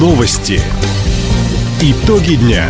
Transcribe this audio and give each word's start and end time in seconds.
Новости. 0.00 0.58
Итоги 1.82 2.36
дня. 2.36 2.64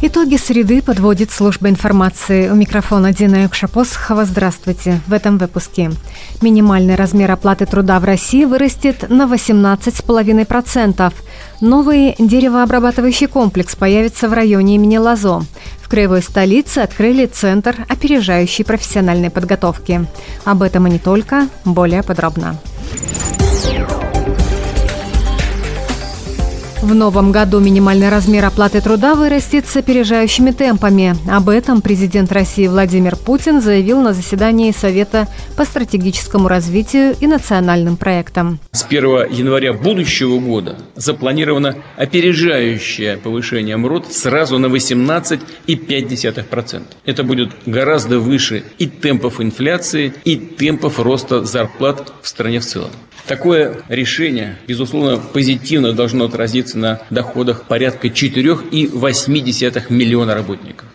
Итоги 0.00 0.36
среды 0.36 0.80
подводит 0.80 1.30
служба 1.30 1.68
информации. 1.68 2.48
У 2.48 2.54
микрофона 2.54 3.12
Дина 3.12 3.42
Юкшапосхова. 3.42 4.24
Здравствуйте. 4.24 5.02
В 5.06 5.12
этом 5.12 5.36
выпуске. 5.36 5.90
Минимальный 6.40 6.94
размер 6.94 7.30
оплаты 7.30 7.66
труда 7.66 8.00
в 8.00 8.04
России 8.04 8.46
вырастет 8.46 9.10
на 9.10 9.24
18,5%. 9.24 11.12
Новый 11.60 12.14
деревообрабатывающий 12.18 13.26
комплекс 13.26 13.76
появится 13.76 14.30
в 14.30 14.32
районе 14.32 14.76
имени 14.76 14.96
Лазо. 14.96 15.42
В 15.82 15.90
краевой 15.90 16.22
столице 16.22 16.78
открыли 16.78 17.26
Центр 17.26 17.84
опережающей 17.86 18.64
профессиональной 18.64 19.28
подготовки. 19.28 20.06
Об 20.46 20.62
этом 20.62 20.86
и 20.86 20.92
не 20.92 20.98
только, 20.98 21.48
более 21.66 22.02
подробно. 22.02 22.58
В 26.82 26.94
новом 26.94 27.30
году 27.30 27.60
минимальный 27.60 28.08
размер 28.08 28.46
оплаты 28.46 28.80
труда 28.80 29.14
вырастет 29.14 29.66
с 29.66 29.76
опережающими 29.76 30.50
темпами. 30.50 31.14
Об 31.30 31.50
этом 31.50 31.82
президент 31.82 32.32
России 32.32 32.66
Владимир 32.68 33.16
Путин 33.16 33.60
заявил 33.60 34.00
на 34.00 34.14
заседании 34.14 34.72
Совета 34.72 35.28
по 35.58 35.66
стратегическому 35.66 36.48
развитию 36.48 37.14
и 37.20 37.26
национальным 37.26 37.98
проектам. 37.98 38.60
С 38.72 38.84
1 38.84 39.30
января 39.30 39.74
будущего 39.74 40.38
года 40.38 40.78
запланировано 40.96 41.76
опережающее 41.98 43.18
повышение 43.18 43.76
МРОД 43.76 44.10
сразу 44.10 44.56
на 44.58 44.66
18,5%. 44.66 46.82
Это 47.04 47.24
будет 47.24 47.50
гораздо 47.66 48.20
выше 48.20 48.64
и 48.78 48.86
темпов 48.86 49.42
инфляции, 49.42 50.14
и 50.24 50.36
темпов 50.36 50.98
роста 50.98 51.44
зарплат 51.44 52.10
в 52.22 52.28
стране 52.28 52.60
в 52.60 52.64
целом. 52.64 52.90
Такое 53.30 53.76
решение, 53.88 54.58
безусловно, 54.66 55.16
позитивно 55.16 55.92
должно 55.92 56.24
отразиться 56.24 56.76
на 56.76 57.00
доходах 57.10 57.62
порядка 57.62 58.08
4,8 58.08 59.82
миллиона 59.88 60.34
работников. 60.34 60.88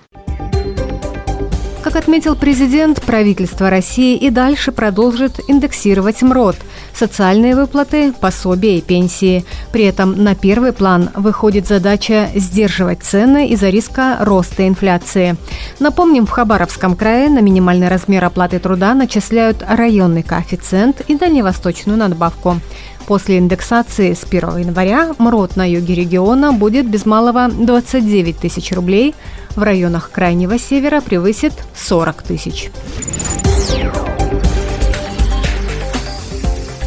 Как 1.81 1.95
отметил 1.95 2.35
президент, 2.35 3.01
правительство 3.01 3.69
России 3.69 4.17
и 4.17 4.29
дальше 4.31 4.73
продолжит 4.73 5.39
индексировать 5.47 6.21
МРОД– 6.23 6.57
социальные 6.95 7.55
выплаты, 7.55 8.13
пособия 8.13 8.77
и 8.77 8.81
пенсии. 8.81 9.45
При 9.71 9.83
этом 9.83 10.23
на 10.23 10.35
первый 10.35 10.73
план 10.73 11.09
выходит 11.15 11.67
задача 11.67 12.29
сдерживать 12.35 13.03
цены 13.03 13.49
из-за 13.49 13.69
риска 13.69 14.17
роста 14.21 14.67
инфляции. 14.67 15.35
Напомним, 15.79 16.25
в 16.25 16.31
Хабаровском 16.31 16.95
крае 16.95 17.29
на 17.29 17.39
минимальный 17.39 17.89
размер 17.89 18.23
оплаты 18.23 18.59
труда 18.59 18.93
начисляют 18.93 19.63
районный 19.67 20.23
коэффициент 20.23 21.01
и 21.07 21.15
дальневосточную 21.15 21.97
надбавку. 21.97 22.59
После 23.05 23.37
индексации 23.37 24.13
с 24.13 24.23
1 24.23 24.57
января 24.57 25.13
МРОД 25.19 25.57
на 25.57 25.69
юге 25.69 25.93
региона 25.93 26.51
будет 26.51 26.89
без 26.89 27.05
малого 27.05 27.49
29 27.49 28.37
тысяч 28.37 28.71
рублей, 28.71 29.13
в 29.55 29.61
районах 29.61 30.09
Крайнего 30.11 30.57
Севера 30.57 31.01
превысит 31.01 31.53
40 31.75 32.23
тысяч. 32.23 32.71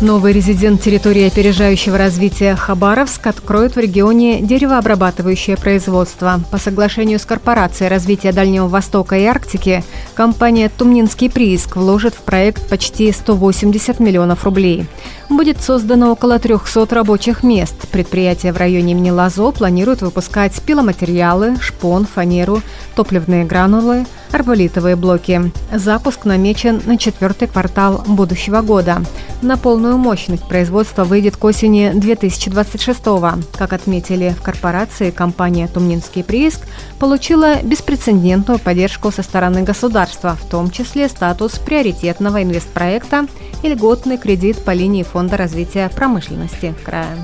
Новый 0.01 0.33
резидент 0.33 0.81
территории 0.81 1.27
опережающего 1.27 1.99
развития 1.99 2.55
Хабаровск 2.55 3.27
откроет 3.27 3.75
в 3.75 3.81
регионе 3.81 4.41
деревообрабатывающее 4.41 5.57
производство. 5.57 6.41
По 6.53 6.59
соглашению 6.59 7.19
с 7.19 7.27
Корпорацией 7.27 7.91
развития 7.91 8.31
Дальнего 8.31 8.69
Востока 8.69 9.17
и 9.17 9.25
Арктики 9.25 9.83
компания 10.19 10.69
«Тумнинский 10.69 11.31
прииск» 11.31 11.77
вложит 11.77 12.13
в 12.13 12.23
проект 12.23 12.69
почти 12.69 13.13
180 13.13 14.01
миллионов 14.01 14.43
рублей. 14.43 14.89
Будет 15.29 15.61
создано 15.61 16.11
около 16.11 16.41
300 16.41 16.87
рабочих 16.91 17.45
мест. 17.45 17.87
Предприятие 17.93 18.53
в 18.53 18.57
районе 18.57 18.93
имени 18.93 19.11
Лазо 19.11 19.53
планирует 19.53 20.03
выпускать 20.03 20.61
пиломатериалы, 20.61 21.57
шпон, 21.61 22.05
фанеру, 22.05 22.63
топливные 22.97 23.45
гранулы, 23.45 24.07
арболитовые 24.33 24.97
блоки. 24.97 25.53
Запуск 25.73 26.25
намечен 26.25 26.83
на 26.85 26.99
четвертый 26.99 27.47
квартал 27.47 28.03
будущего 28.07 28.61
года. 28.63 29.03
На 29.41 29.57
полную 29.57 29.99
мощность 29.99 30.49
производства 30.49 31.05
выйдет 31.05 31.37
к 31.37 31.45
осени 31.45 31.93
2026 31.95 33.21
-го. 33.21 33.45
Как 33.57 33.73
отметили 33.73 34.35
в 34.37 34.43
корпорации, 34.43 35.11
компания 35.11 35.69
«Тумнинский 35.69 36.25
прииск» 36.25 36.63
получила 36.99 37.63
беспрецедентную 37.63 38.59
поддержку 38.59 39.13
со 39.13 39.23
стороны 39.23 39.63
государства, 39.63 40.08
в 40.37 40.45
том 40.49 40.71
числе 40.71 41.09
статус 41.09 41.59
приоритетного 41.59 42.43
инвестпроекта 42.43 43.27
и 43.63 43.69
льготный 43.69 44.19
кредит 44.19 44.65
по 44.65 44.73
линии 44.73 45.03
Фонда 45.03 45.37
развития 45.37 45.91
промышленности 45.95 46.75
края. 46.85 47.17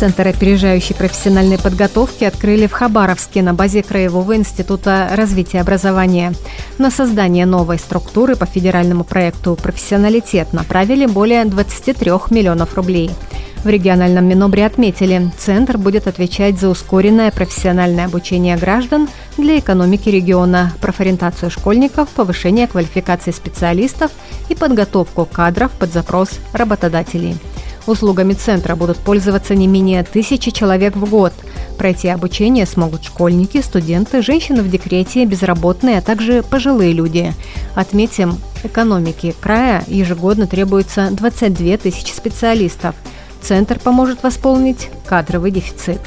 Центр 0.00 0.28
опережающей 0.28 0.94
профессиональной 0.94 1.58
подготовки 1.58 2.24
открыли 2.24 2.66
в 2.66 2.72
Хабаровске 2.72 3.42
на 3.42 3.52
базе 3.52 3.82
Краевого 3.82 4.34
института 4.34 5.10
развития 5.12 5.60
образования. 5.60 6.32
На 6.78 6.90
создание 6.90 7.44
новой 7.44 7.78
структуры 7.78 8.34
по 8.34 8.46
федеральному 8.46 9.04
проекту 9.04 9.58
«Профессионалитет» 9.62 10.54
направили 10.54 11.04
более 11.04 11.44
23 11.44 12.12
миллионов 12.30 12.76
рублей. 12.76 13.10
В 13.62 13.68
региональном 13.68 14.26
Минобре 14.26 14.64
отметили, 14.64 15.30
Центр 15.36 15.76
будет 15.76 16.06
отвечать 16.06 16.58
за 16.58 16.70
ускоренное 16.70 17.30
профессиональное 17.30 18.06
обучение 18.06 18.56
граждан 18.56 19.06
для 19.36 19.58
экономики 19.58 20.08
региона, 20.08 20.72
профориентацию 20.80 21.50
школьников, 21.50 22.08
повышение 22.08 22.66
квалификации 22.66 23.32
специалистов 23.32 24.12
и 24.48 24.54
подготовку 24.54 25.26
кадров 25.30 25.72
под 25.72 25.92
запрос 25.92 26.30
работодателей. 26.54 27.36
Услугами 27.86 28.32
центра 28.32 28.76
будут 28.76 28.96
пользоваться 28.96 29.54
не 29.54 29.66
менее 29.66 30.04
тысячи 30.04 30.50
человек 30.50 30.96
в 30.96 31.08
год. 31.08 31.34
Пройти 31.76 32.08
обучение 32.08 32.64
смогут 32.64 33.04
школьники, 33.04 33.60
студенты, 33.60 34.22
женщины 34.22 34.62
в 34.62 34.70
декрете, 34.70 35.26
безработные, 35.26 35.98
а 35.98 36.02
также 36.02 36.42
пожилые 36.42 36.94
люди. 36.94 37.34
Отметим, 37.74 38.38
экономике 38.64 39.34
края 39.38 39.84
ежегодно 39.86 40.46
требуется 40.46 41.08
22 41.10 41.76
тысячи 41.76 42.12
специалистов. 42.12 42.94
Центр 43.42 43.78
поможет 43.78 44.22
восполнить 44.22 44.90
кадровый 45.06 45.50
дефицит. 45.50 46.00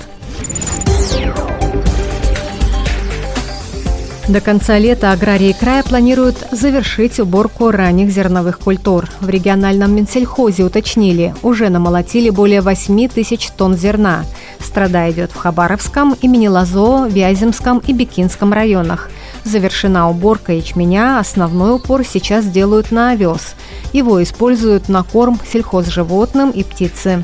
До 4.28 4.40
конца 4.40 4.78
лета 4.78 5.12
аграрии 5.12 5.52
края 5.52 5.84
планируют 5.84 6.48
завершить 6.50 7.20
уборку 7.20 7.72
ранних 7.72 8.10
зерновых 8.10 8.58
культур. 8.58 9.10
В 9.20 9.28
региональном 9.28 9.94
Минсельхозе 9.94 10.64
уточнили, 10.64 11.36
уже 11.44 11.68
намолотили 11.68 12.30
более 12.30 12.62
8 12.62 13.10
тысяч 13.10 13.50
тонн 13.52 13.76
зерна. 13.76 14.24
Страда 14.62 15.12
идет 15.12 15.32
в 15.32 15.36
Хабаровском, 15.36 16.16
имени 16.22 16.48
Лазо, 16.48 17.06
Вяземском 17.08 17.80
и 17.86 17.92
Бекинском 17.92 18.54
районах. 18.54 19.10
Завершена 19.44 20.10
уборка 20.10 20.54
ячменя, 20.54 21.20
основной 21.20 21.76
упор 21.76 22.06
сейчас 22.06 22.46
делают 22.46 22.92
на 22.92 23.12
овес. 23.12 23.56
Его 23.94 24.22
используют 24.22 24.90
на 24.90 25.04
корм 25.04 25.40
сельхозживотным 25.50 26.52
и 26.52 26.64
птице. 26.64 27.24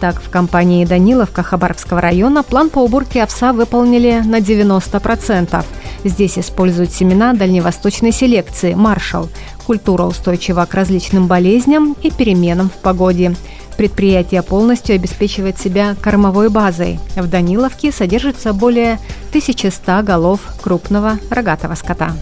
Так, 0.00 0.22
в 0.22 0.30
компании 0.30 0.86
Даниловка 0.86 1.42
Хабаровского 1.42 2.00
района 2.00 2.42
план 2.42 2.70
по 2.70 2.78
уборке 2.78 3.22
овса 3.22 3.52
выполнили 3.52 4.22
на 4.24 4.38
90%. 4.38 5.64
Здесь 6.04 6.38
используют 6.38 6.92
семена 6.92 7.34
дальневосточной 7.34 8.12
селекции 8.12 8.72
«Маршал». 8.74 9.28
Культура 9.66 10.04
устойчива 10.04 10.64
к 10.64 10.74
различным 10.74 11.26
болезням 11.26 11.94
и 12.02 12.10
переменам 12.10 12.70
в 12.70 12.80
погоде. 12.80 13.36
Предприятие 13.76 14.42
полностью 14.42 14.94
обеспечивает 14.94 15.58
себя 15.58 15.94
кормовой 16.00 16.48
базой. 16.48 16.98
В 17.16 17.28
Даниловке 17.28 17.92
содержится 17.92 18.52
более 18.52 18.98
1100 19.30 20.02
голов 20.02 20.40
крупного 20.62 21.18
рогатого 21.30 21.74
скота. 21.74 22.12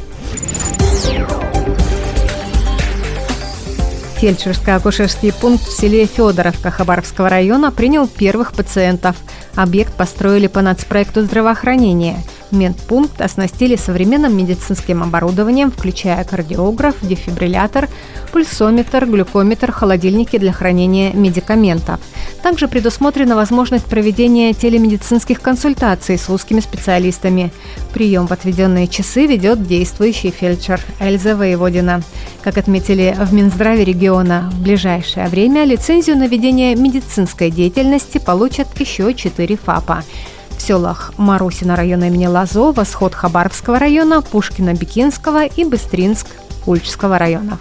Фельдшерско-акушерский 4.21 5.33
пункт 5.33 5.65
в 5.65 5.73
селе 5.73 6.07
Федоровка 6.07 6.71
Хабаровского 6.71 7.29
района 7.29 7.71
принял 7.71 8.07
первых 8.07 8.53
пациентов. 8.53 9.17
Объект 9.55 9.95
построили 9.95 10.47
по 10.47 10.61
нацпроекту 10.61 11.23
здравоохранения– 11.23 12.23
Медпункт 12.51 13.21
оснастили 13.21 13.77
современным 13.77 14.37
медицинским 14.37 15.03
оборудованием, 15.03 15.71
включая 15.71 16.25
кардиограф, 16.25 16.97
дефибриллятор, 17.03 17.89
пульсометр, 18.33 19.07
глюкометр, 19.07 19.71
холодильники 19.71 20.39
для 20.39 20.53
хранения 20.53 21.13
медикаментов. 21.13 22.01
Также 22.43 22.69
предусмотрена 22.69 23.35
возможность 23.35 23.85
проведения 23.85 24.53
телемедицинских 24.55 25.41
консультаций 25.41 26.17
с 26.17 26.29
узкими 26.31 26.61
специалистами. 26.61 27.53
Прием 27.93 28.27
в 28.27 28.33
отведенные 28.33 28.87
часы 28.87 29.27
ведет 29.27 29.67
действующий 29.67 30.31
фельдшер 30.31 30.81
Эльза 31.01 31.37
Воеводина. 31.37 32.03
Как 32.43 32.57
отметили 32.57 33.15
в 33.19 33.33
Минздраве 33.35 33.85
региона, 33.85 34.51
в 34.53 34.63
ближайшее 34.63 35.29
время 35.29 35.65
лицензию 35.65 36.17
на 36.17 36.29
ведение 36.29 36.75
медицинской 36.77 37.51
деятельности 37.51 38.19
получат 38.19 38.69
еще 38.79 39.13
четыре 39.15 39.57
ФАПа 39.57 40.03
в 40.38 40.38
селах 40.69 41.13
Марусина 41.17 41.77
района 41.77 42.09
имени 42.09 42.27
Лазова, 42.27 42.85
сход 42.85 43.15
Хабаровского 43.15 43.79
района, 43.79 44.21
Пушкина-Бикинского 44.21 45.47
и 45.47 45.65
Быстринск-Ульчского 45.65 47.17
районов. 47.17 47.59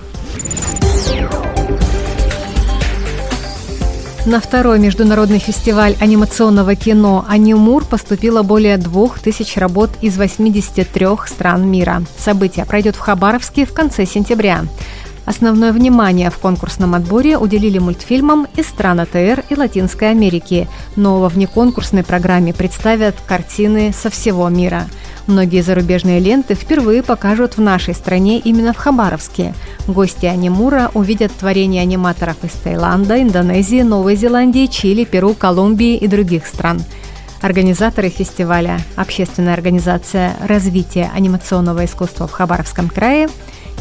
На 4.25 4.41
второй 4.41 4.77
международный 4.79 5.39
фестиваль 5.39 5.95
анимационного 6.01 6.75
кино 6.75 7.23
«Анимур» 7.29 7.85
поступило 7.85 8.43
более 8.43 8.75
двух 8.75 9.19
тысяч 9.19 9.55
работ 9.55 9.89
из 10.01 10.17
83 10.17 11.07
стран 11.27 11.65
мира. 11.65 12.03
Событие 12.17 12.65
пройдет 12.65 12.97
в 12.97 12.99
Хабаровске 12.99 13.65
в 13.65 13.71
конце 13.71 14.05
сентября. 14.05 14.65
Основное 15.27 15.71
внимание 15.71 16.31
в 16.31 16.39
конкурсном 16.39 16.95
отборе 16.95 17.37
уделили 17.37 17.77
мультфильмам 17.77 18.47
из 18.55 18.65
стран 18.67 19.01
АТР 19.01 19.43
и 19.49 19.55
Латинской 19.55 20.09
Америки, 20.09 20.67
но 20.95 21.19
во 21.19 21.29
внеконкурсной 21.29 22.03
программе 22.03 22.51
представят 22.51 23.15
картины 23.27 23.93
со 23.93 24.09
всего 24.09 24.49
мира– 24.49 24.87
Многие 25.27 25.61
зарубежные 25.61 26.21
ленты 26.21 26.55
впервые 26.55 27.03
покажут 27.03 27.57
в 27.57 27.61
нашей 27.61 27.93
стране 27.93 28.39
именно 28.39 28.71
в 28.71 28.77
Хабаровске. 28.77 29.53
Гости 29.85 30.25
Анимура 30.25 30.89
увидят 30.93 31.33
творения 31.33 31.81
аниматоров 31.81 32.37
из 32.43 32.51
Таиланда, 32.51 33.21
Индонезии, 33.21 33.81
Новой 33.81 34.15
Зеландии, 34.15 34.67
Чили, 34.67 35.03
Перу, 35.03 35.33
Колумбии 35.33 35.97
и 35.97 36.07
других 36.07 36.47
стран. 36.47 36.81
Организаторы 37.41 38.07
фестиваля– 38.09 38.79
общественная 38.95 39.53
организация 39.53 40.33
развития 40.41 41.11
анимационного 41.13 41.83
искусства 41.83 42.27
в 42.27 42.31
Хабаровском 42.31 42.87
крае 42.87 43.27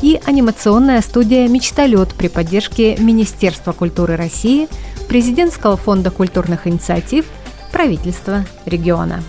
и 0.03 0.21
анимационная 0.25 1.01
студия 1.01 1.49
«Мечталет» 1.49 2.15
при 2.15 2.29
поддержке 2.29 2.97
Министерства 2.97 3.73
культуры 3.73 4.17
России, 4.17 4.69
Президентского 5.09 5.77
фонда 5.77 6.11
культурных 6.11 6.67
инициатив, 6.67 7.27
правительства 7.73 8.45
региона. 8.65 9.23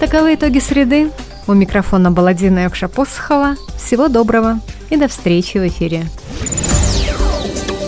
Таковы 0.00 0.34
итоги 0.34 0.58
среды. 0.58 1.10
У 1.46 1.54
микрофона 1.54 2.10
была 2.10 2.34
Дина 2.34 2.66
Якша-Посохова. 2.66 3.56
Всего 3.78 4.08
доброго 4.08 4.60
и 4.90 4.96
до 4.96 5.08
встречи 5.08 5.58
в 5.58 5.66
эфире. 5.68 6.06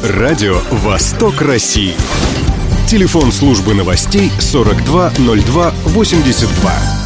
Радио 0.02 0.58
«Восток 0.70 1.42
России». 1.42 1.94
Телефон 2.88 3.32
службы 3.32 3.74
новостей 3.74 4.30
420282. 4.40 6.97